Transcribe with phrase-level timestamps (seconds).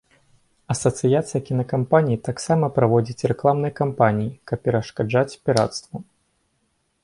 [0.73, 5.97] Асацыяцыя кінакампаній таксама праводзіць рэкламныя кампаніі, каб перашкаджаць пірацтву.